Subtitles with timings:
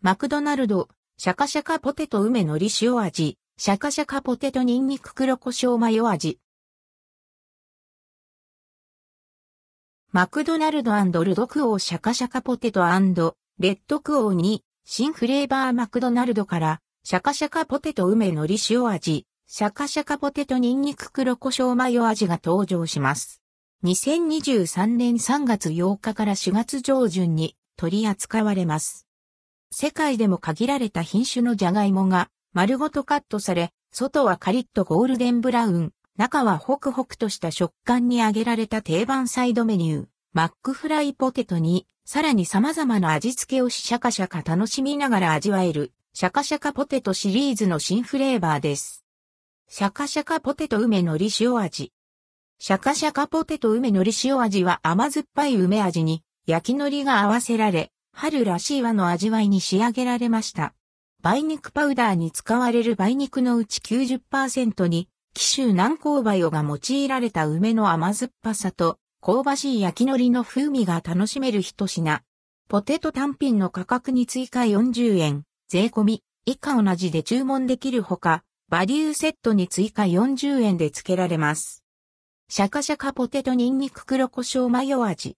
[0.00, 6.38] マクドナルド、シャカシャカポテト梅のり塩味、シャカシャカポテトニンニク黒胡椒マヨ味。
[10.12, 23.42] マクドナルドルドクオーシャカシャカポテトレッドクオーに新フレーバーマクドナルドからシャカシャカポテト梅のり塩味、シャカシャカポテトニンニク黒胡椒マヨ味が登場します。
[23.82, 29.07] 2023年3月8日から4月上旬に取り扱われます。
[29.70, 49.04] 世界でも限られた品種のジャガイモが丸ごとカットされ、外はカリッとゴールデンブラウン、中はホクホクとした食感に揚げられた定番サイドメニュー、マックフライポテトに、さらに様々な味付けをシャカシャカ楽しみながら味わえる、シャカシャカポテトシリーズの新フレーバーです。
[49.68, 51.92] シャカシャカポテト梅のり塩味。
[52.58, 60.74] シャカシャカポテト梅のり塩味は甘酸っぱい梅味に焼き海苔が合わせられ、春らしい和の味わいに仕上げられました。
[61.22, 72.22] 梅肉パウダーに使われる梅肉のうち90%に紀州南高梅をが用いられた梅の甘酸っぱさと香ばしい焼き海苔の風味が楽しめる一品。
[72.68, 81.84] ポテト単品の価格に追加40円、税込み、以下同じで注文できるほか、バリューセットに追加40円で付けられます。
[82.48, 85.36] シャカシャカポテトニンニク黒胡椒マヨ味。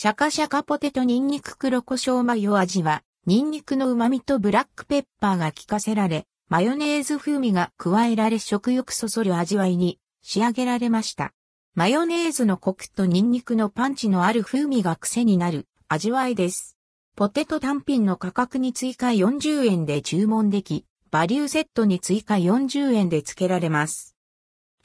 [0.00, 11.32] シャカシャカポテトニンニク黒胡椒マヨ味は、ニンニクの旨味とブラックペッパーが効かせられ、マヨネーズ風味が加えられ食欲そそる味わいに仕上げられました。
[11.74, 16.76] マヨネーズのコクとニンニクのパンチのある風味が癖になる味わいです。
[17.16, 24.14] ポテト単品の価格に追加40円で注文でき、バリューセットに追加40円で付けられます。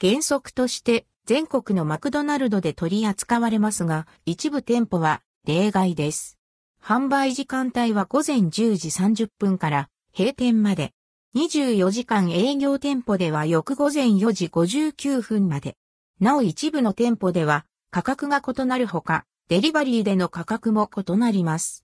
[0.00, 6.38] 原則として全国のマクドナルドで取り扱われますが、一部店舗は例外です。
[6.82, 10.92] 販売時間帯は午前10時30分から閉店まで。
[11.34, 15.76] 24時間営業店舗では翌午前4時59分まで。
[16.20, 21.82] なお一部の店舗では価格が異なるほか、デリバリーでの価格も異なります。